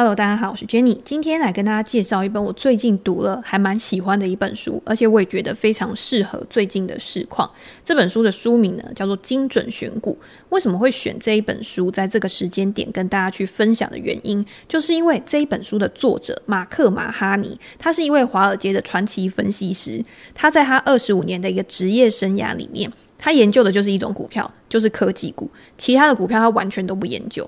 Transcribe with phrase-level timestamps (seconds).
[0.00, 7.50] Hello，大家好，我是 Jenny，今天来跟大家介绍一本我最近读了还蛮喜欢的一本书，而且我也觉得非常适合最近的市况。
[7.84, 10.18] 这本书的书名呢叫做《精准选股》。
[10.48, 20.02] 为什么会选这一本书在这个时间点跟大家去分享的原因，就是因为这一本书的作者马克马哈尼，他是一位华尔街的传奇分析师。
[20.34, 27.46] 他在他二十五年的一个职业生涯里面，他研究的就是一种股票，就是科技股，其他的股票他完全都不研究。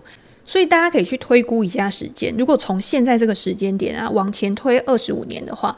[0.53, 5.75] 所以大家可以去推估一下时间，如果从现在这个时间点啊往前推二十五年的话。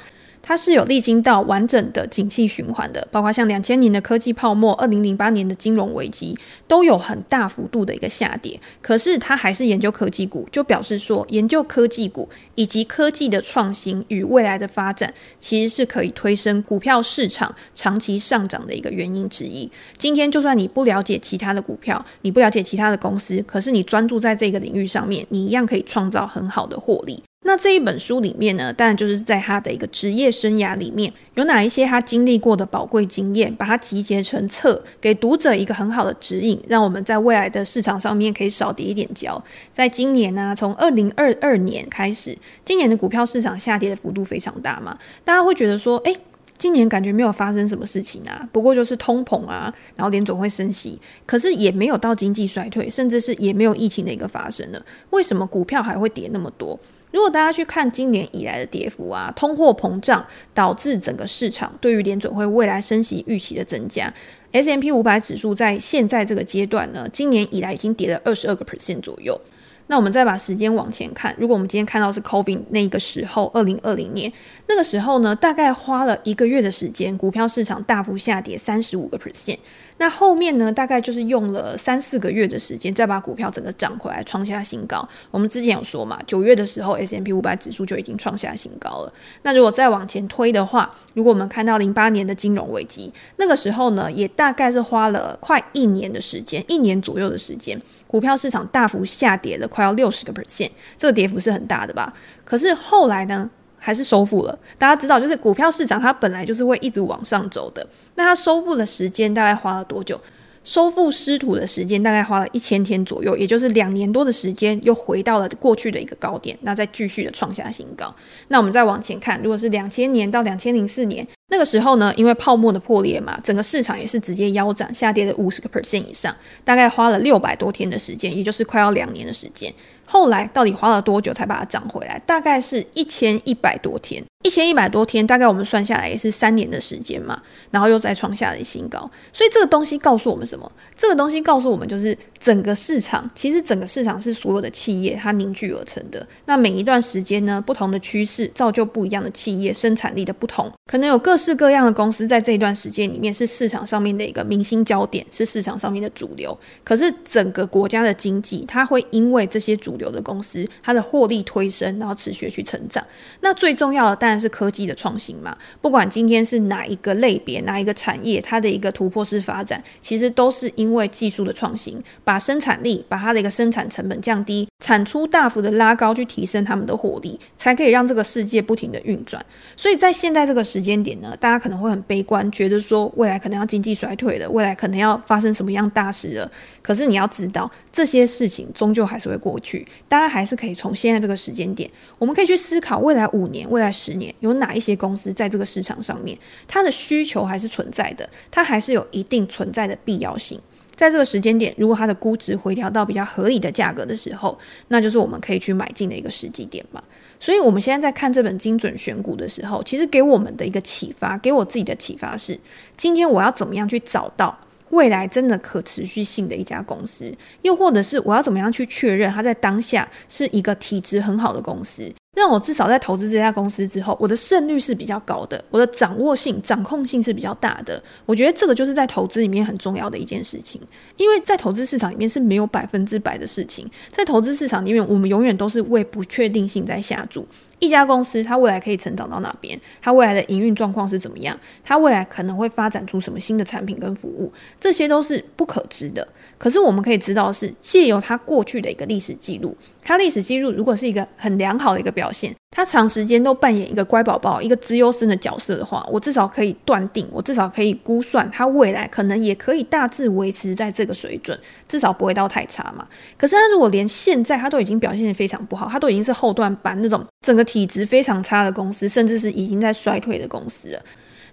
[0.47, 6.37] 它是有历经到完整的景气循环的，包括像两千年的科技泡沫、二零零八年的金融危机，
[6.69, 8.61] 都有很大幅度的一个下跌。
[8.83, 19.71] 可是它还是研究科技股，就表示说，研究科技股以及科技的创新与未来的发展，其实是可以推升股票市场长期上涨的一个原因之一。
[19.97, 27.23] 今天就算你不了解其他的股票，你不了解其他的公司，可是你专注在这个领域上面，你一样可以创造很好的获利。
[27.47, 39.43] 那这一本书里面呢，当然就是在他的一个职业生涯里面，有哪一些他经历过的宝贵经验，把它集结成册，给读者一个很好的指引，让我们在未来的市场上面可以少跌一点跤。
[39.71, 46.17] 在今年呢、从二零二二年开始，今年的股票市场下跌的幅度非常大嘛，大家会觉得说，诶，
[46.57, 56.81] 今年感觉没有发生什么事情啊，不过就是通膨啊，然后联总会升息，可是也没有到经济衰退，甚至是也没有疫情的一个发生了，为什么股票还会跌那么多？
[57.15, 64.13] 如果大家去看今年以来的跌幅啊，通货膨胀导致整个市场对于联准会未来升息预期的增加
[64.51, 69.41] ，S M P 五百指数在现在这个阶段呢，今年以来已经跌了二十二个 percent 左右。
[69.87, 74.33] 那我们再把时间往前看，如果我们今天看到是 COVID 那个时候，二零二零年
[74.67, 79.59] 那个时候呢，大概花了一个月的时间，股票市场大幅下跌三十五个 percent。
[79.99, 85.09] 那后面呢，大概就是用了三四个月的时间，再把股票整个涨回来，创下新高。
[85.31, 89.13] 我们之前有说嘛，九月的时候，S M P 五百指数就已经创下新高了。
[89.43, 102.13] 那如果再往前推的话，如果我们看到零八年的金融危机，那个时候呢，也大概是花了快一年的时间，一年左右的时间，股票市场大幅下跌了快要六十个 percent，这个跌幅是很大的吧？
[102.45, 103.49] 可是后来呢？
[103.85, 104.59] 还是收复了。
[104.79, 107.87] 大家知道，就是股票市场它本来就是会一直往上走的。
[108.15, 110.19] 那它收复的时间大概花了多久？
[110.63, 116.57] 收复失土的时间大概花了一千天左右，也就是两年多的时间，又回到了过去的一个高点。
[116.63, 118.15] 那再继续的创下新高。
[118.49, 126.35] 那我们再往前看，如果是两千年到两千零四年那个时候呢，因为泡沫的破裂嘛，整个市场也是直接腰斩，下跌了五十个 percent 以上，
[126.65, 129.71] 大概花了六百多天的时间，也就是快要两年的时间。
[130.07, 132.19] 后来到底花了多久才把它涨回来？
[132.27, 137.41] 大概是一千一百多天，一千一百多天，大概我们算下来也是三年的时间嘛。
[137.71, 138.99] 然后又再创下了新高，
[139.33, 140.71] 所以这个东西告诉我们什么？
[140.97, 146.25] 这个东西告诉我们就是整个市场，其实整个市场是所有的企业它凝聚而成的。
[146.45, 156.57] 那每一段时间呢，不同的趋势造就不一样的企业生产力的不同，可能有各式各样的公司在这一段时间里面是市场上面的一个明星焦点，是市场上面的主流。
[156.85, 163.05] 可是整个国家的经济，它会因为这些主主流的公司，它的获利推升，然后持续去成长。
[163.41, 165.57] 那最重要的当然是科技的创新嘛。
[165.81, 179.41] 不管今天是哪一个类别、哪一个产业，它的一个突破式发展，其实都是因为技术的创新，把生产力、把它的一个生产成本降低，产出大幅的拉高，去提升他们的获利，才可以让这个世界不停的运转。
[179.77, 186.51] 所以在现在这个时间点呢，大家可能会很悲观，觉得说未来可能要经济衰退了，未来可能要发生什么样大事了。
[186.83, 189.84] 可是你要知道，这些事情终究还是会过去。
[190.09, 200.61] 大家还是可以从现在这个时间点，我们可以去思考未来五年、未来十年有哪一些公司在这个市场上面，它的需求还是存在的，它还是有一定存在的必要性。
[200.95, 204.57] 在这个时间点，如果它的估值回调到比较合理的价格的时候，
[204.89, 207.03] 那就是我们可以去买进的一个时机点嘛。
[207.41, 212.59] 所以，我们现在在看这本精准选股的时候，其实给我们的一个启发，给我自己的启发是：
[212.97, 214.57] 今天我要怎么样去找到？
[214.91, 217.33] 未来真的可持续性的一家公司，
[217.63, 222.13] 又或者是我要怎么样去确认它在当下是一个体质很好的公司？
[222.37, 228.03] 让我至少在投资这家公司之后，我的胜率是比较高的，我的掌握性、掌控性是比较大的。
[228.27, 230.81] 我觉得这个就是在投资里面很重要的一件事情，
[231.17, 237.47] 因为在投资市场里面是没有百分之百的事情，在投资市场里面，我们永远都是为不确定性在下注。
[237.85, 239.79] 一家公司它未来可以成长到哪边？
[240.01, 241.59] 它未来的营运状况是怎么样？
[241.85, 244.51] 它未来可能会发展出什么新的产品跟服务？
[244.81, 246.27] 这些都是不可知的。
[246.57, 261.57] 可是我们可以知道的是，借由它过去的一个历史记录，它历史记录如果是一个很良好的一个表现，他长时间都扮演一个乖宝宝、一个资优生的角色的话，我至少可以断定，我至少可以估算，他未来可能也可以大致维持在这个水准，
[261.87, 263.07] 至少不会到太差嘛。
[263.39, 271.01] 可是他如果连现在他都已经表现的非常不好，他都已经是后段班那种整个体质非常差的公司，甚至是已经在衰退的公司了。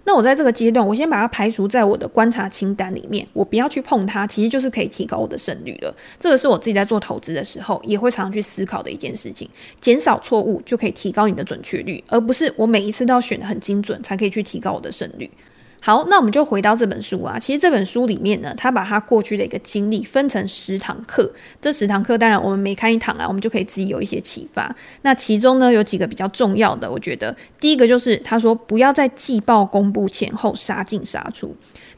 [0.04, 5.94] 那我在这个阶段，我先把它排除在我的观察清单里面，我不要去碰它，其实就是可以提高我的胜率了。
[6.18, 9.48] 这个是我自己在做投资的时候也会常常去思考的一件事情。
[9.80, 15.30] 减少错误就可以提高你的准确率，而不是我每一次都要选的很精准才可以去提高我的胜率。
[15.84, 17.36] 好，那我们就回到这本书啊。
[17.40, 21.28] 其实这本书里面呢，他把他过去的一个经历分成十堂课。
[21.60, 24.72] 这十堂课当然我们每看一堂啊，我们就可以自己有一些启发。
[25.02, 31.52] 那其中呢，有几个比较重要的，我觉得第一个就是他说不要在季报公布前后杀进杀出。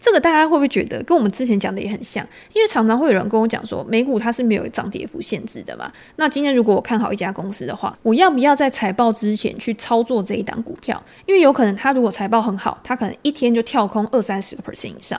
[0.04, 2.22] 这个大家会不会觉得跟我们之前讲的也很像？
[2.52, 5.90] 因为常常会有人跟我讲说，美股它是没有涨跌幅限制的嘛。
[6.16, 11.02] 那今天如果我看好一家公司的话，我要不要在财报之前去操作这一档股票？
[11.24, 15.18] 因为有可能它如果财报很好，它可能一天就跳空二三十个 percent 以上。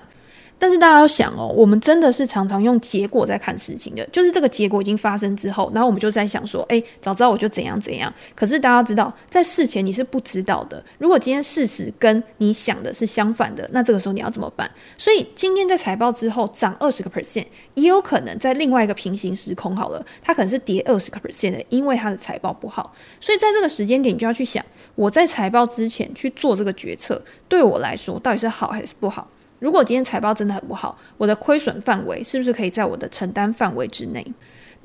[0.57, 8.11] 但是大家要想哦，我们真的是常常用结果在看事情的，就是这个结果已经发生之后，然后我们就在想说，哎，早知道我就怎样怎样。
[8.33, 10.83] 可是大家知道，在事前你是不知道的。
[10.97, 14.69] 如果今天事实跟你想的是相反的，那这个时候你要怎么办？
[14.97, 22.95] 所以今天在财报之后涨二十个 percent，也有可能在另外一个平行时空好了，它可能是跌二十个 percent 的，因为它的财报不好。
[23.19, 24.63] 所以在这个时间点，你就要去想，
[24.95, 29.27] 我在财报之前去做这个决策，对我来说到底是好还是不好？
[29.65, 34.23] 如果今天财报真的很不好，我的亏损范围是不是可以在我的承担范围之内？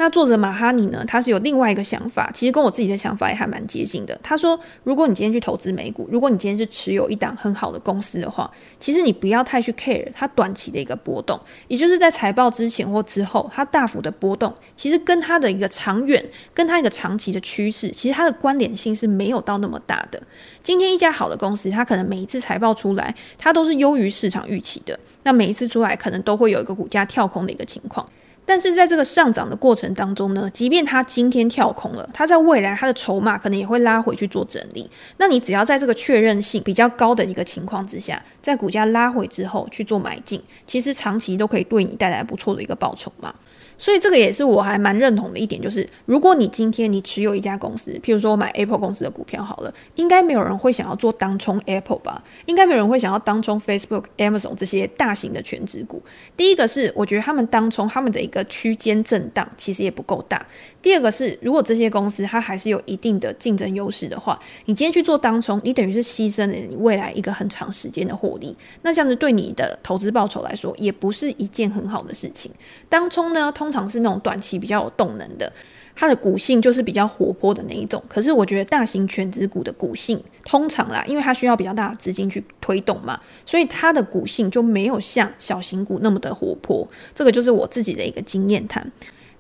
[0.01, 1.05] 那作者马哈尼呢？
[1.07, 4.19] 他是有另外一个想法，其实跟我自己的想法也还蛮接近的。
[4.23, 11.39] 他说，如果你今天去投资美股，如果你今天是持有一档很好的公司的话，其实你不要太去 care 它短期的一个波动，
[11.69, 16.25] 也就是在财报之前或之后，它大幅的波动，其实跟它的一个长远，
[16.55, 20.19] 跟它一个长期的趋势，其实它的关联性是没有到那么大的。
[20.63, 28.09] 今天一家好的公司，它可能每一次财报出来，它都是优于市场预期的，那每一次出来，可能都会有一个股价跳空的一个情况。
[28.51, 34.91] 但是在这个上涨的过程当中呢，即便它今天跳空了，它在未来它的筹码可能也会拉回去做整理。
[35.19, 43.33] 那你只要在这个确认性比较高的一个情况之下，在股价拉回之后去做买进，其实长期都可以对你带来不错的一个报酬嘛。
[43.81, 52.23] 所以这个也是我还蛮认同的一点，就是如果你今天你持有一家公司，譬如说我买 Apple 公司的股票好了，应该没有人会想要做当冲 Apple 吧？
[52.45, 56.03] 应该没有人会想要当冲 Facebook、Amazon 这些大型的全值股。
[56.37, 60.47] 第一个是我觉得他们当冲他们的一个区间震荡其实也不够大。
[60.83, 68.55] 第二个是如果这些公司它还是有一定的竞争优势的话，你今天去做当冲，你等于是牺牲了你未来一个很长时间的获利。
[68.83, 72.53] 那这样子对你的投资报酬来说，也不是一件很好的事情。
[72.91, 75.53] 当冲呢，通通常是那种短期比较有动能的，
[75.95, 78.03] 它的股性就是比较活泼的那一种。
[78.09, 86.85] 可是我觉得大型全值股的股性通常啦，因为它需要比较大的资金去推动嘛，所以它的股性就没有像小型股那么的活泼。
[87.15, 88.85] 这个就是我自己的一个经验谈。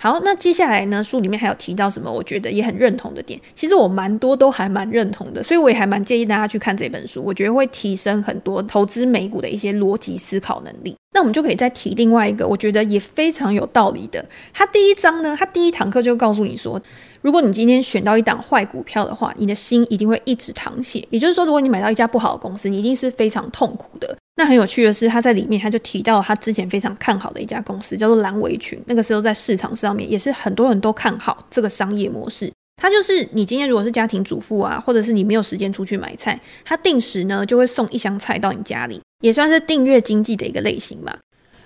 [0.02, 2.10] 好，那接下来呢，书里面还有提到什么？
[2.10, 3.38] 我觉得也很认同的点。
[3.54, 7.22] 其实我蛮多都还蛮认同的，所以我也还蛮建议大家去看这本书。
[7.22, 10.96] 我觉得会提升很多投资美股的一些逻辑思考能力。
[11.12, 14.24] 那我们就可以再提另外一个，我觉得也非常有道理的。
[14.54, 16.80] 他第一章呢，他第一堂课就告诉你说，
[17.22, 21.06] 如果你今天选到一档坏股票的话，你的心一定会一直淌血。
[21.10, 24.16] 也就是说，如果你买到一家不好的公司，你一定是非常痛苦的。
[24.36, 28.80] 那很有趣的是，他在里面他就提到他之前非常看好的一家公司，叫做蓝围群。
[28.86, 32.50] 那个时候在市场上面也是很多人都看好这个商业模式。
[32.82, 41.14] 它就是你今天如果是家庭主妇啊，或者是你没有时间出去买菜，它定时呢就会送一箱菜到你家里，也算是订阅经济的一个类型嘛。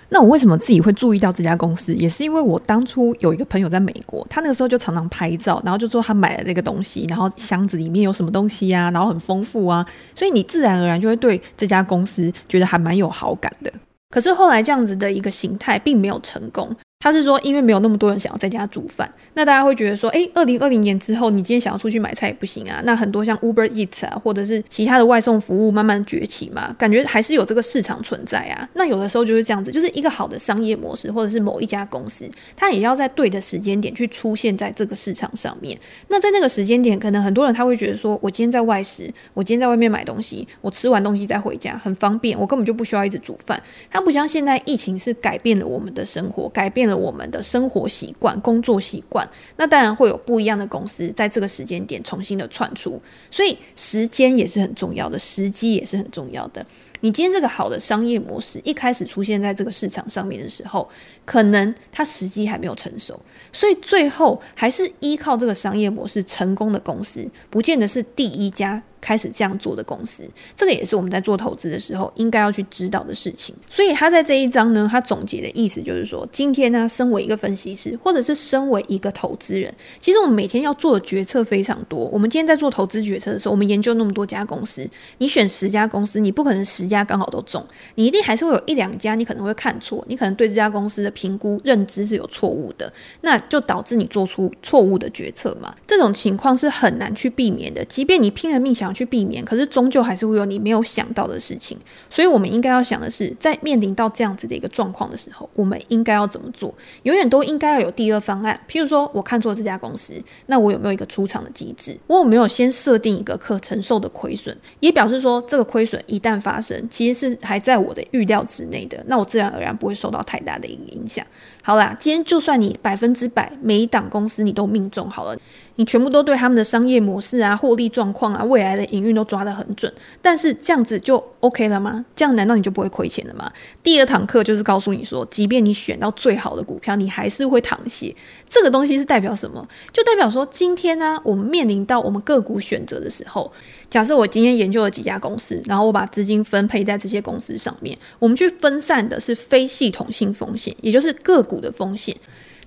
[0.09, 1.93] 那我为什么自己会注意到这家公司？
[1.95, 9.85] 也是因为我当初有一个朋友在美国，他那个时候就常常拍照，然后就说他买了这个东西，然后箱子里面有什么东西啊，然后很丰富啊，
[10.15, 13.71] 所以你自然而然就会对这家公司觉得还蛮有好感的。
[14.09, 16.73] 可是后来这样子的一个形态并没有成功。
[17.05, 22.81] 他是说，因为没有那么多人想要在家煮饭，那大家会觉得说，诶，二零二零年之后，你今天想要出去买菜也不行啊。
[22.83, 28.67] 那很多像 Uber Eats 啊，或者是其他的外送服务慢慢崛起嘛，感觉还是有这个市场存在啊。
[28.73, 35.77] 那有的时候就是这样子，就是一个好的商业模式，或者是某一家公司，它也要在对的时间点去出现在这个市场上面。
[36.07, 43.61] 那在那个时间点，可能很多人他会觉得说，我今天在外食，我今天在外面买东西，我吃完东西再回家，很方便，我根本就不需要一直煮饭。
[43.91, 56.65] 它不像现在疫情是改变了我们的生活，改变了我们的生活习惯、工作习惯，那当然会有不一样的公司在这个时间点重新的窜出，所以时间也是很重要的，时机也是很重要的。
[57.01, 60.87] 你今天这个好的商业模式一开始出现在这个市场上面的时候，
[61.25, 63.19] 可能它时机还没有成熟，
[63.51, 68.81] 所以最后还是依靠这个商业模式成功的公司，不见得是第一家。
[69.01, 73.53] 开始这样做的公司，这个也是我们在做投资的时候应该要去知道的事情。
[73.69, 79.71] 所以他在这一章呢，他总结的意思就是说，今天呢，身为一个分析师，或者是身为一个投资人，
[80.01, 81.99] 其实我们每天要做的决策非常多。
[82.05, 87.63] 我们今天在做投资决策的时候，我们研究那么多家公司，你选十家公司，你不可能十家刚好都中，
[87.93, 95.75] 你一定还是会有一两家你可能会看错，你可能对这家公司的评估认知是有错误的，那就导致你做出错误的决策嘛。
[95.85, 98.95] 这种情况是很难去避免的，即便你拼了命想要。
[98.95, 101.77] 去避免，可是终究还是会有你没有想到的事情，
[102.09, 106.73] 所以我们应该要想的是，在面临到这样子的一个状况的时候，我们应该要怎么做？
[107.03, 108.57] 永远都应该要有第二方案。
[108.69, 110.13] 譬如说，我看错这家公司，
[110.45, 111.99] 那我有没有一个出场的机制？
[112.07, 114.57] 我有没有先设定一个可承受的亏损？
[114.79, 121.25] 也表示说，这个亏损一旦发生，其实是还在我的预料之内的，那我自然而然不会受到太大的影响。
[121.63, 125.37] 好啦，今天就算你百分之百每一档公司你都命中好了。
[125.77, 129.91] 你全部都对他们的商业模式啊、获利状况啊、未来的营运都抓得很准，
[130.21, 132.05] 但是这样子就 OK 了吗？
[132.15, 133.51] 这样难道你就不会亏钱了吗？
[133.83, 138.15] 第二堂课就是告诉你说，即便你选到最好的股票，你还是会躺血。
[138.47, 139.67] 这个东西是代表什么？
[139.91, 143.51] 就代表说，今天呢、我们面临到我们个股选择的时候，
[143.89, 152.15] 假设我今天研究了几家公司，然后我把资金分配在这些公司上面，我们去分散的是非系统性风险，也就是个股的风险。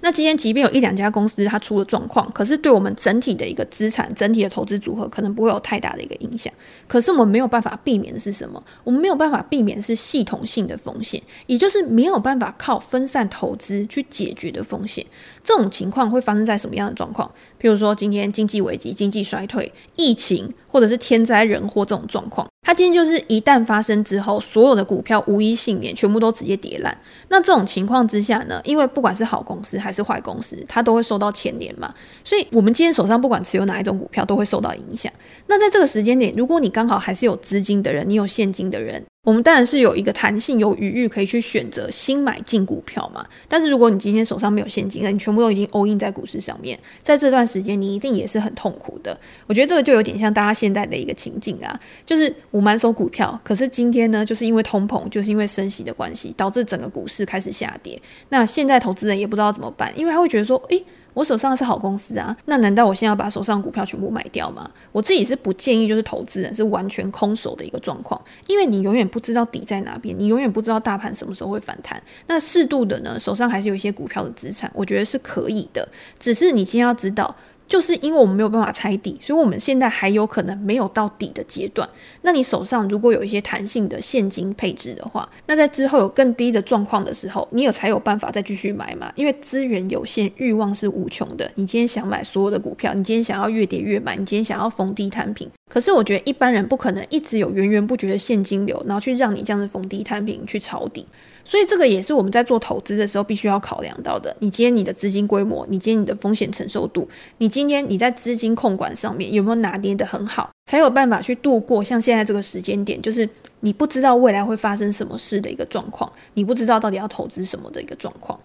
[0.00, 6.52] 那今天即便有一两家公司它出了状况，可是对我们整体的一个资产、整体的投资组合可能不会有太大的一个影响。
[6.86, 8.62] 可是我们没有办法避免的是什么？
[8.84, 15.04] 我们没有办法避免是系统性的风险，也就是没有办法靠分散投资去解决的风险。
[15.48, 17.26] 这种情况会发生在什么样的状况？
[17.58, 22.46] 譬如说今天经济危机、经济衰退、疫情，或者是天灾人祸这种状况。
[22.60, 26.94] 它今天就是一旦发生之后，所有的股票无一幸免，全部都直接跌烂。
[27.30, 31.94] 那这种情况之下呢，因为不管是好公司还是坏公司，它都会受到牵连嘛。
[32.22, 35.10] 所以，我们今天手上不管持有哪一种股票，都会受到影响。
[35.46, 39.02] 那在这个时间点，如果你刚好还是有资金的人，你有现金的人。
[39.28, 43.22] 我们当然是有一个弹性、有余裕可以去选择新买进股票嘛。
[43.46, 49.14] 但是如果你今天手上没有现金，那你全部都已经 all in 在股市上面，在这段时间你一定也是很痛苦的。
[49.46, 58.00] 我觉得这个就有点像大家现在的一个情境啊，就是我满手股票，可是今天呢，就是因为通膨，就是因为升息的关系，导致整个股市开始下跌。
[58.30, 60.82] 那现在投资人也不知道怎么办，因为他会觉得说，诶。
[61.18, 64.70] 我手上的是好公司啊，那难道我现在要把手上股票全部卖掉吗？
[64.92, 72.00] 我自己是不建议，就是投资人是完全空手的一个状况，因为你永远不知道底在哪边，你永远不知道大盘什么时候会反弹。
[72.28, 75.88] 那适度的呢，手上还是有一些股票的资产，我觉得是可以的，
[76.20, 77.34] 只是你先要知道。
[77.68, 81.86] 就是因为我们没有办法猜底，所以我们现在还有可能没有到底的阶段。
[82.22, 89.12] 那你手上如果有一些弹性的现金配置的话，那在之后有更低的状况的时候，你有才有办法再继续买嘛？
[89.14, 91.50] 因为资源有限，欲望是无穷的。
[91.56, 95.48] 你今天想买所有的股票，你今天想要越跌越买，你今天想要逢低摊平。
[95.68, 101.04] 可是我觉得一般人不可能一直有源源不绝的现金流，然后去让你这样子逢低摊平去抄底。
[101.48, 104.36] 所以这个也是我们在做投资的时候必须要考量到的。
[104.40, 113.26] 你今天你的资金规模，你今天你的风险承受度，你今天你在资金控管上面有没有拿捏得很好，才有办法去度过像现在这个时间点，就是
[113.60, 118.38] 你不知道未来会发生什么事的一个状况，你不知道到底要投资什么的一个状况。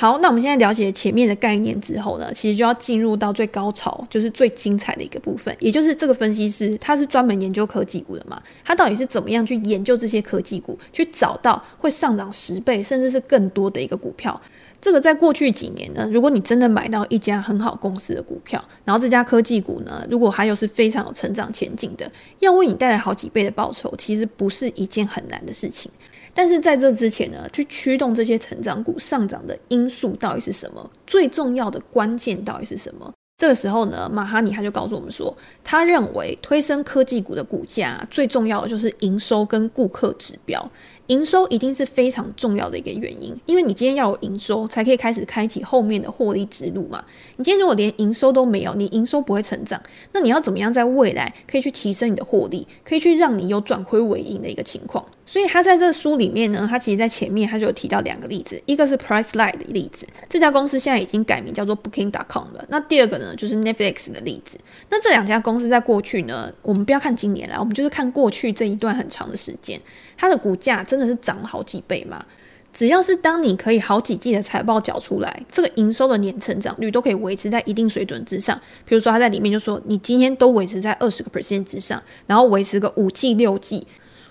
[0.00, 14.40] 好，那我们现在了解前面的概念之后呢，其实就要进入到最高潮，就是最精彩的一个部分，也就是这个分析师他是专门研究科技股的嘛，他到底是怎么样去研究这些科技股，去找到会上涨十倍甚至是更多的一个股票。
[14.80, 25.90] 这个在过去几年呢，如果你真的买到一家很好公司的股票，然后这家科技股呢，如果还有是非常有成长前景的，要为你带来好几倍的报酬，其实不是一件很难的事情。
[26.32, 30.88] 但是在这之前呢，去驱动这些成长股上涨的因素到底是什么？
[31.04, 33.12] 最重要的关键到底是什么？
[33.38, 40.70] 这个时候呢，马哈尼他就告诉我们说，他认为推升科技股的股价最重要的就是营收跟顾客指标。
[41.08, 47.02] 营收一定是非常重要的一个原因，因为你今天要有营收，才可以开始开启后面的获利之路嘛。
[47.36, 55.04] 你今天如果连营收都没有，你营收不会成长，那你要怎么样在未来可以去提升你的获利，可以去让你有转亏为盈的一个情况？
[55.24, 62.64] 所以他在这书里面呢，他其实在前面他就有提到两个例子，一个是 Priceline 的例子，这家公司现在已经改名叫做 Booking.com 了。
[62.68, 64.58] 那第二个呢，就是 Netflix 的例子。
[64.90, 69.78] 那这两家公司在过去呢，我们不要看今年啦，我们就是看过去这一段很长的时间。
[70.18, 72.22] 它的股价真的是涨了好几倍吗？
[72.70, 78.60] 只要是当你可以好几季的财报缴出来，这个营收的年成长率都可以维持在一定水准之上。
[78.84, 83.86] 比如说他在里面就说，你今天都维持在二十个 percent 之上，然后维持个五季六季。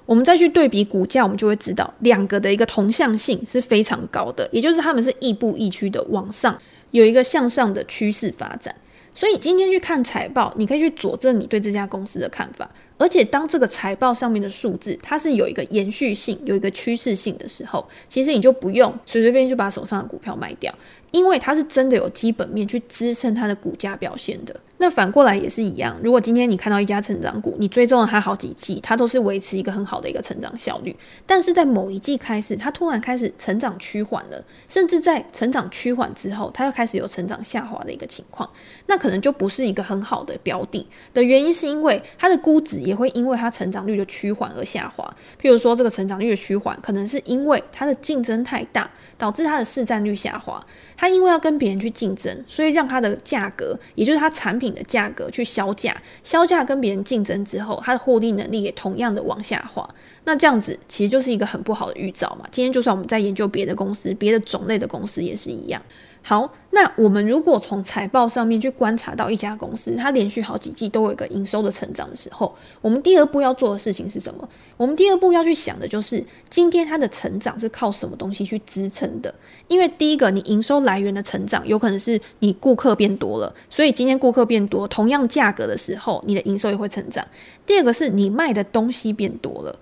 [0.06, 6.58] 我们再去对比股价，我们就会知道两个的一个同向性是非常高的，也就是他们是亦步亦趋的往上，
[6.91, 8.74] 有一个向上的趋势发展。
[9.13, 12.70] 所以今天去看财报，你可以去佐证你对这家公司的看法。
[12.97, 20.73] 而且当这个财报上面的数字它是有一个延续性、有一个趋势性的时候，其实你就不用随随便便就把手上的股票卖掉。
[21.11, 24.53] 因为它是真的有基本面去支撑它的股价表现的。
[24.79, 38.48] 那反过来也是一样，如果今天你看到一家成长股，你追踪了它好几季，它都是维持一个很好的一个成长效率，但是在某一季开始，它突然开始成长趋缓了，甚至在成长趋缓之后，它又开始有成长下滑的一个情况，
[38.86, 40.86] 那可能就不是一个很好的标的。
[41.13, 45.03] 的原因是因为它的估值也会因为它成长率的趋缓而下滑。
[45.41, 50.63] 譬如说，这个成长率的趋缓，可能是因为它的竞争太大，导致它的市占率下滑。
[50.96, 59.88] 它因为要跟别人去竞争，所以让它的价格，也就是它产品的价格去销价，销价跟别人竞争之后，它的获利能力也同样的往下滑。
[60.24, 62.45] 那这样子其实就是一个很不好的预兆嘛。
[62.51, 65.81] 今天就算我们在研究别的公司，别的种类的公司也是一样。
[66.27, 74.50] 好，那我们如果从财报上面去观察到一家公司，它连续好几季都有一个营收的成长的时候，我们第二步要做的事情是什么？
[74.75, 79.34] 我们第二步要去想的就是，今天它的成长是靠什么东西去支撑的？
[79.69, 87.25] 因为第一个，你营收来源的成长有可能是你顾客变多了，所以今天顾客变多，同样价格的时候，你的营收也会成长。
[87.65, 89.79] 第二个是你卖的东西变多了。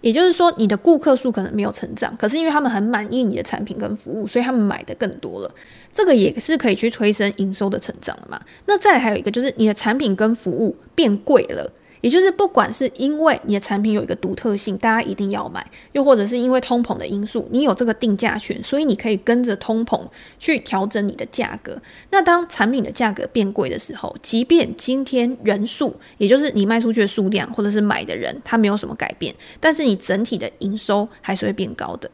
[0.00, 5.54] 也就是说，你的顾客数可能没有成长，可是因为他们很满意你的产品跟服务，所以他们买的更多了。
[5.92, 8.40] 这个也是可以去推升营收的成长了嘛。
[8.66, 11.70] 那再还有一个就是你的产品跟服务变贵了。
[12.00, 20.00] 也就是，不管是因为你的产品有一个独特性，大家一定要买，又或者是因为通膨的因素，你有这个定价权，所以你可以跟着通膨
[20.38, 21.80] 去调整你的价格。
[22.10, 32.10] 那当产品的价格变贵的时候，即便今天人数，也就是你卖出去的数量，或者是买的人，它没有什么改变，但是你整体的营收还是会变高的。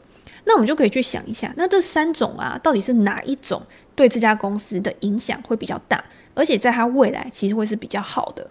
[0.46, 3.62] 那我们就可以去想一下，那这三种啊，到底是哪一种
[3.94, 8.50] 对这家公司的影响会比较大，而且在它未来其实会是比较好的。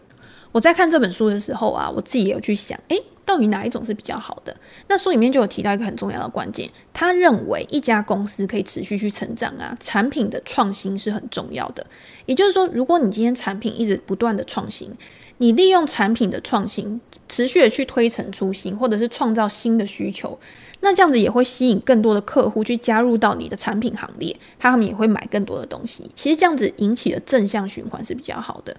[0.53, 4.55] 我在看这本书的时候啊，我自己也有去想，诶，到底哪一种是比较好的？
[4.87, 11.83] 那书里面就有提到一个很重要的关键，他认为一家公司可以持续去成长啊，产品的创新是很重要的。
[12.27, 14.91] 也就是说，如果你今天产品一直不断的创新，
[15.39, 20.37] 你利用产品的创新，持续的去推陈出新，或者是创造新的需求，
[20.81, 26.07] 那这样子也会吸引更多的客户去加入到你的产品行列，他们也会买更多的东西。
[26.13, 28.77] 其实这样子引起的正向循环是比较好的。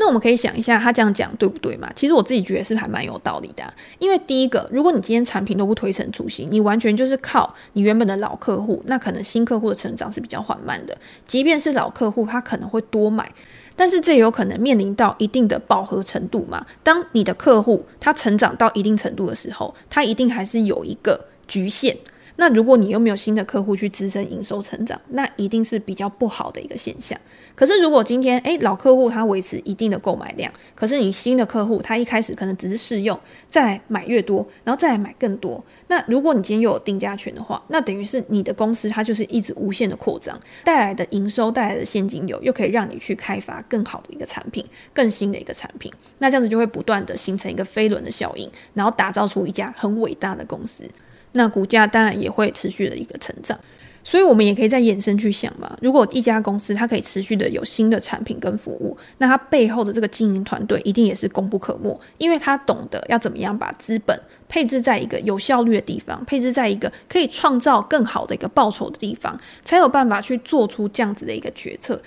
[0.00, 1.92] 那我们可以想一下，他这样讲对不对嘛？
[1.94, 3.62] 其实我自己觉得是还蛮有道理的。
[3.98, 10.96] 因为第一个，如果你今天产品都不推陈出新，你完全就是靠你原本的老客户，那可能新客户的成长是比较缓慢的。
[11.26, 13.30] 即便是老客户，他可能会多买，
[13.76, 16.64] 但是这也有可能面临到一定的饱和程度嘛。
[16.82, 21.94] 当你的客户他成长到一定程度的时候，他一定还是有一个局限。
[22.36, 27.20] 那如果你又没有新的客户去支撑营收成长，那一定是比较不好的一个现象。
[27.54, 35.62] 可是如果今天诶老客户他维持一定的购买量，可是你新的客户他一开始可能只是试用，再来买越多，然后再来买更多。
[35.88, 45.92] 那如果你今天又有定价权的话，那等于是你的公司它就是一直无限的扩张，带来的营收带来的现金流又可以让你去开发更好的一个产品，更新的一个产品。
[46.18, 50.84] 那这样子就会不断的形成一个飞轮的效应，然后打造出一家很伟大的公司。
[51.32, 53.56] 那股价当然也会持续的一个成长，
[54.02, 55.76] 所以我们也可以再延伸去想嘛。
[55.80, 72.00] 如果一家公司它可以持续的有新的产品跟服务，那它背后的这个经营团队一定也是功不可没，因为他懂得要怎么样把资本配置在一个有效率的地方，配置在一个可以创造更好的一个报酬的地方，才有办法去做出这样子的一个决策。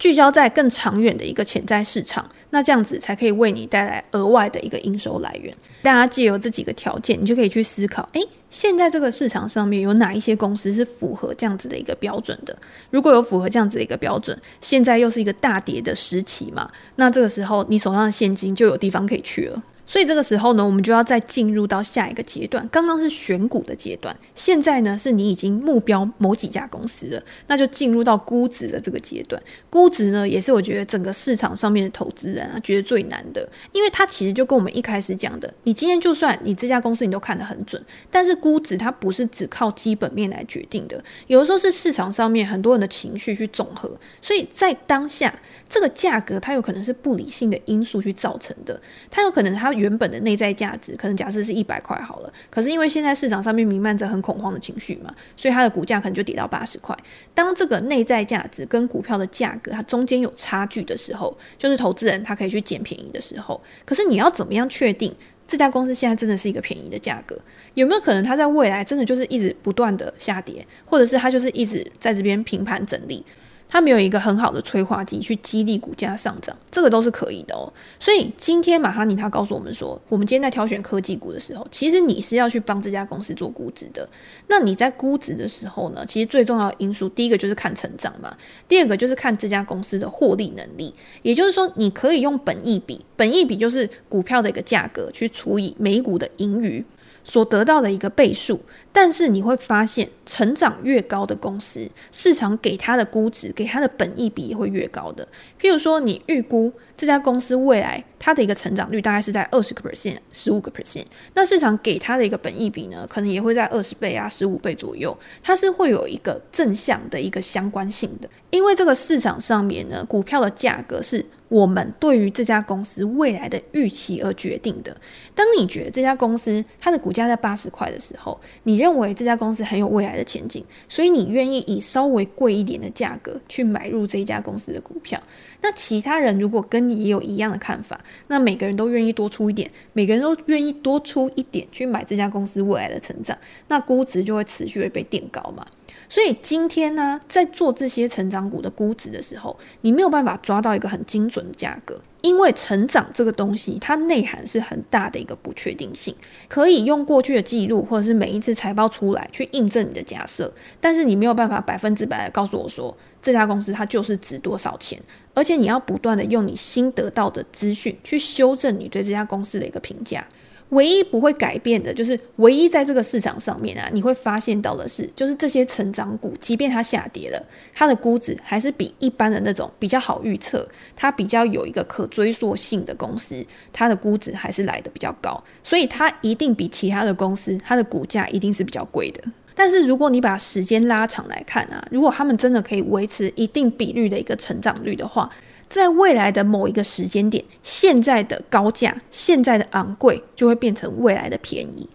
[0.00, 5.54] 聚焦在更长远的一个潜在市场，那这样子才可以为你带来额外的一个营收来源。
[5.82, 12.56] 大家借由这几个条件，你就可以去思考：诶，现在这个市场上面有哪一些公司是符合这样子的一个标准的？
[12.88, 19.62] 如果有符合这样子的一个标准，现在又是一个大跌的时期嘛，那这个时候你手上的现金就有地方可以去了。
[19.90, 22.66] 所以这个时候呢，我们就要再进入到下一个阶段。
[22.70, 29.42] 刚刚是选股的阶段，现在呢是你已经目标某几家公司了，那就进入到估值的这个阶段。
[29.68, 43.90] 估值呢，也是我觉得整个市场上面的投资人啊，觉得最难的，因为它其实就跟我们一开始讲的，你今天就算你这家公司你都看得很准，但是估值它不是只靠基本面来决定的，有的时候是市场上面很多人的情绪去综合，
[44.22, 45.36] 所以在当下
[45.68, 49.74] 这个价格它有可能是不理性的因素去造成的，它有可能它。
[49.80, 56.96] 原本的内在价值可能假设是一百块好了，可是因为现在市场上面弥漫着很恐慌的情绪嘛，所以它的股价可能就跌到八十块。
[57.34, 63.60] 当这个内在价值跟股票的价格它中间有差距的时候，就是投资人他可以去捡便宜的时候。
[63.84, 65.14] 可是你要怎么样确定
[65.48, 67.36] 这家公司现在真的是一个便宜的价格？
[67.74, 73.24] 有没有可能它在未来真的就是一直不断的下跌，或者是它就是一直在这边平盘整理？
[73.72, 77.72] 它没有一个很好的催化剂去激励股价上涨，这个都是可以的哦。
[78.00, 84.08] 所以今天马哈尼他告诉我们说，我们今天在挑选科技股的时候，其实你是要去帮这家公司做估值的。
[84.48, 90.92] 那你在估值的时候呢，其实最重要的因素，第一个就是看成长嘛，第二个就是看这家公司的获利能力。
[91.22, 96.84] 也就是说，你可以用本益比，本益比就是股票的一个价格去除以每股的盈余。
[97.30, 98.58] 所得到的一个倍数，
[98.92, 105.28] 但是你会发现，成长越高的公司，市场给它的估值、给它的本益比也会越高的。
[105.60, 118.28] 譬如说，你预估这家公司未来它的一个成长率大概是在二十个 percent、十五个 percent，那市场给它的一个本益比呢，可能也会在二十倍啊、十五倍左右，它是会有一个正向的一个相关性的。
[118.50, 121.24] 因为这个市场上面呢，股票的价格是。
[121.50, 124.96] 我们对于这家公司未来的预期而决定的。
[125.34, 135.20] 当你觉得这家公司它的股价在八十块的时候，你认为这家公司很有未来的前景，所以你愿意以稍微贵一点的价格去买入这一家公司的股票。
[135.60, 143.36] 那其他人如果跟也有一样的看法，那每个人都愿意多出一点，每个人都愿意多出一点去买这家公司未来的成长，
[143.68, 145.64] 那估值就会持续的被垫高嘛。
[146.08, 156.14] 所以今天呢，在做这些成长股的估值的时候，你没有办法抓到一个很精准的价格，因为成长这个东西，它内涵是很大的一个不确定性，
[156.48, 165.00] 可以用过去的记录或者是每一次财报出来去印证你的假设，但是你没有办法百分之百的告诉我说，这家公司它就是值多少钱，
[165.34, 170.26] 而且你要不断的用你新得到的资讯去修正你对这家公司的一个评价。
[170.70, 177.42] 唯一不会改变的，就是唯一在这个市场上面啊，你会发现到的是，就是这些成长股，即便它下跌了，
[177.74, 189.22] 它的估值还是比一般的那种比较好预测，它比较有一个可追溯性的公司，它的估值还是来的比较高，所以它一定比其他的公司，它的股价一定是比较贵的。
[189.54, 195.28] 但是如果你把时间拉长来看啊，如果他们真的可以维持一定比率的一个成长率的话，
[195.70, 201.88] 在未来的某一个时间点，现在的高价、现在的昂贵，就会变成未来的便宜。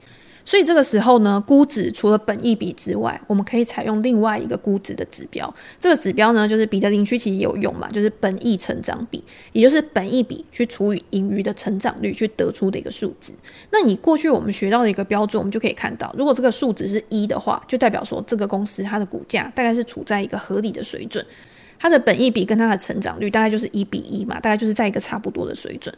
[0.47, 5.51] 所以这个时候呢，估值除了本益比之外，我们可以采用另外一个估值的指标。
[5.79, 9.21] 这个指标呢，就是彼得林区其实也有用嘛，就是本益成长比，
[9.53, 13.33] 也就是本益比去除以盈余的成长率，去得出的一个数值。
[13.71, 21.25] 那你过去我们学到的一个标准，我们就可以看到，如果这个数值是一的话，就代表说这个公司它的股价大概是处在一个合理的水准。
[21.79, 25.93] 它的本益比跟它的成长率大概就是一比一嘛，大概就是在一个差不多的水准。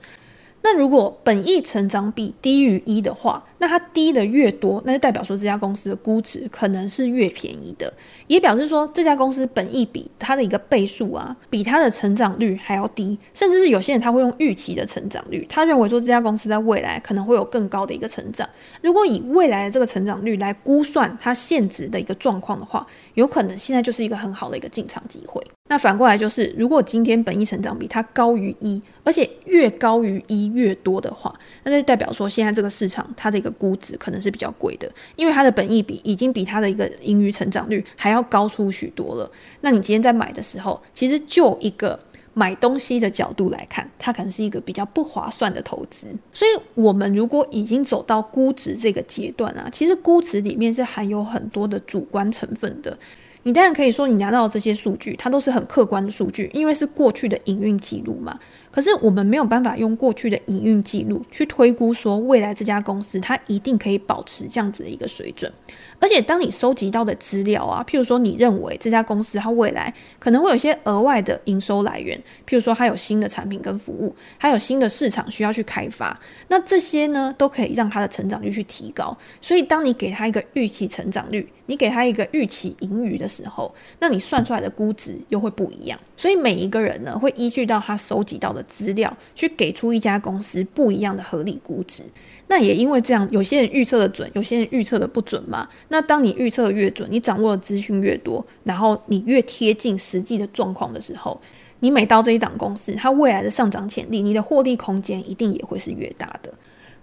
[0.64, 7.94] 那如果本益成长比低于一的话，那它低的越多，那就代表说这家公司的估值可能是越便宜的，
[8.26, 18.50] 也表示说这家公司本益比它的一个倍数啊，比它的成长率还要低，甚至是有些人他会用预期的成长率，他认为说这家公司在未来可能会有更高的一个成长。
[18.82, 22.86] 如果以未来的这个成长率来估算它现值的一个状况的话，
[23.18, 25.44] 有可能现在就是一个很好的一个进场机会。
[25.70, 39.30] 那反过来就是，如果今天本益成长比它高于一，而且越高于一越多的话，那就代表说现在这个市场它的一个估值可能是比较贵的，因为它的本益比已经比它的一个盈余成长率还要高出许多了。
[39.62, 42.00] 那你今天在买的时候，其实就一个
[42.38, 46.06] 买东西的角度来看，它可能是一个比较不划算的投资。
[46.32, 52.96] 所以，我们如果已经走到估值这个阶段啊，其实估值里面是含有很多的主观成分的。
[53.42, 58.38] 你当然可以说，你拿到这些数据，它都是很客观的数据，因为是过去的营运记录嘛。
[58.78, 65.52] 可是我们没有办法用过去的营运记录去推估说，未来这家公司它一定可以保持这样子的一个水准。
[66.00, 72.16] 而且，当你收集到的资料啊，譬如说你认为这家公司它未来可能会有一些额外的营收来源，
[72.48, 76.16] 譬如说它有新的产品跟服务，还有新的市场需要去开发，
[76.48, 79.18] 那这些呢都可以让它的成长率去提高。
[79.42, 86.00] 所以，当你给它一个预期成长率，你给它一个预期盈余的时候，那你算出来的估值又会不一样。
[86.16, 92.04] 所以每一个人呢，会依据到他收集到的资料，去给出一家公司不一样的合理估值。
[92.48, 95.68] 那也因为这样，有些人预测的准，有些人预测的不准嘛。
[95.90, 101.40] 那当你预测的越准，你掌握的资讯越多，然后你越贴近实际的状况的时候，
[101.82, 106.54] 你每到这一档公司，它未来的上涨潜力，你的获利空间一定也会是越大的。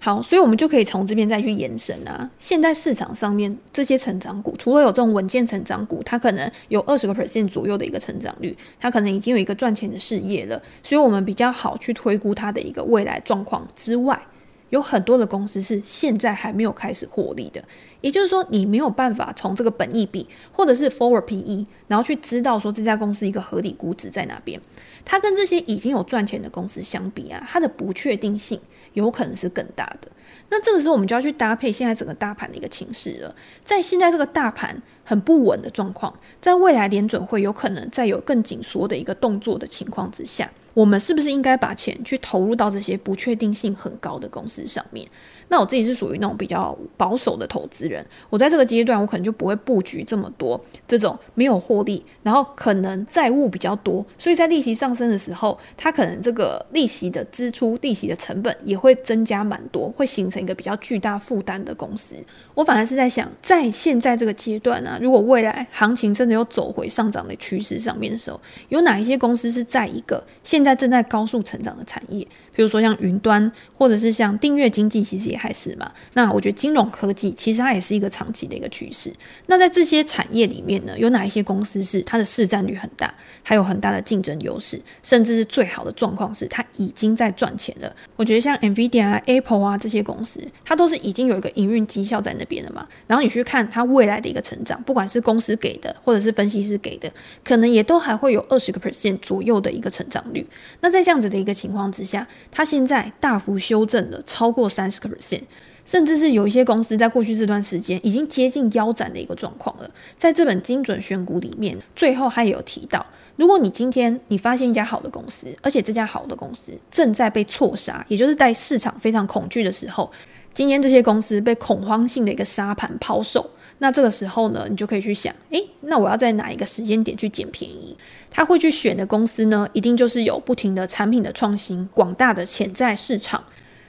[0.04, 2.30] 好，所以我们就可以从这边再去延伸啊。
[2.38, 14.20] 现在市场上面这些成长股，除了有这种稳健成长股，它可能有二十个 percent 左右的一个成长率，它可能已经有一个赚钱的事业了，所以我们比较好去推估它的一个未来状况之外，
[14.68, 17.64] 有很多的公司是现在还没有开始获利的。
[18.02, 24.60] 也就是说，你没有办法从这个本益比或者是 forward PE，然后去知道说这家公司一个合理估值在哪边。
[25.02, 28.60] 它跟这些已经有赚钱的公司相比啊，它的不确定性。
[28.94, 30.08] 有可能是更大的。
[30.50, 33.34] 那这个时候我们就要去搭配现在整个大盘的一个情势了。
[33.64, 45.08] 在现在这个大盘很不稳的状况，在未来联准会有可能再有更紧缩的一个动作的情况之下，我们是不是应该把钱去投入到这些不确定性很高的公司上面？
[45.48, 50.58] 那我自己是属于那种比较保守的投资人，我在这个阶段我可能就不会布局这么多
[50.88, 62.16] 这种没有获利，然后可能债务比较多，所以在利息上升的时候，它可能这个利息的支出、利息的成本也会增加蛮多，会形成一个比较巨大负担的公司。
[62.54, 72.26] 我反而是在想，在现在这个阶段呢、啊，如果未来行情真的有走回上涨的趋势上面的时候，有哪一些公司是在一个现在正在高速成长的产业？
[72.56, 75.90] 比如说像云端，或者是像订阅经济，其实也还是嘛。
[76.12, 79.12] 那我觉得金融科技其实它也是一个长期的一个趋势。
[79.46, 87.92] 那在这些产业里面呢，有哪一些公司是它的市占率很大，还有很大的竞争优势，甚至是最好的状况是它已经在赚钱了？
[88.14, 92.86] 我觉得像 NVIDIA 啊、Apple 啊这些公司，它都是已经有一个营运绩效在那边的嘛。
[93.08, 100.46] 然后你去看它未来的一个成长，不管是公司给的，或者是分析师给的，可能也都还会有二十个 percent 左右的一个成长率。
[100.80, 105.42] 那在这样子的一个情况之下，它现在大幅修正了超过三十个 percent，
[105.84, 109.90] 甚至是有一些公司在过去这段时间已经接近腰斩的一个状况了。
[110.18, 113.04] 在这本精准选股里面，最后他也有提到，
[113.36, 120.10] 如果你今天你发现一家好的公司，而且这家好的公司正在被错杀，也就是在市场非常恐惧的时候，
[120.52, 123.48] 今天这些公司被恐慌性的一个杀盘抛售。
[123.84, 127.94] 那这个时候呢，你就可以去想，诶，那我要在哪一个时间点去捡便宜？
[128.30, 133.44] 他会去选的公司呢，一定就是有不停的产品的创新、广大的潜在市场，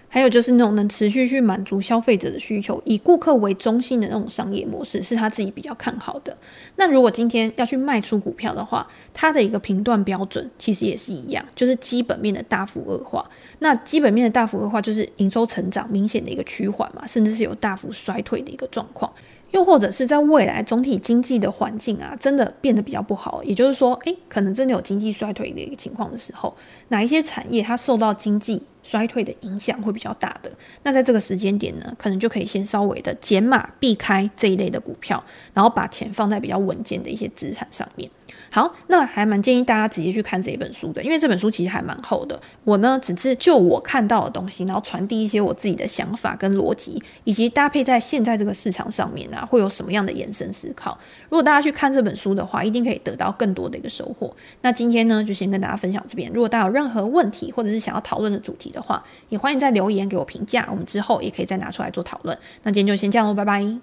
[0.09, 6.35] 还有就是那种能持续去满足消费者的需求、以顾客为中心的那种商业模式，是他自己比较看好的。
[6.75, 13.25] 那如果今天要去卖出股票的话，他的一个评断标准其实也是一样，就是基本面的大幅恶化。
[13.59, 19.09] 那基本面的大幅恶化，就是营收成长明显的一个趋缓嘛，甚至是有大幅衰退的一个状况。
[19.55, 26.53] 又或者是在未来总体经济的环境啊，真的变得比较不好，也就是说，诶，可能真的有经济衰退的一个情况的时候，
[26.89, 30.51] 哪一些产业它受到经济衰退的影响会比较大的？
[30.83, 35.21] 那在这个时间点呢，可能就可以先稍微的减码避开这一类的股票，
[35.55, 38.07] 然后把钱放在比较稳健的一些资产上面。
[38.51, 42.39] 好，那还蛮建议大家直接去看这本书的，因为这本书其实还蛮厚的。
[42.63, 50.97] 我呢，只是就我看到的东西，然后传递一些我自己的想法跟逻辑，以及搭配在现在这个市场上面啊，会有什么样的延伸思考。
[51.23, 54.33] 如果大家去看这本书的话，一定可以得到更多的一个收获。
[54.61, 56.31] 那今天呢，就先跟大家分享这边。
[56.31, 62.37] 如果大家有任何问题，或者是想要讨论的主题的话，也欢迎在留言给我评价，我们之后也可以再拿出来做讨论。
[62.61, 63.79] 那今天就先这样喽，拜拜。